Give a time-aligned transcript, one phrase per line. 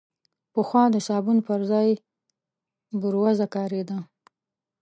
[0.53, 1.89] پخوا د صابون پر ځای
[3.01, 3.97] بوروزه کارېده.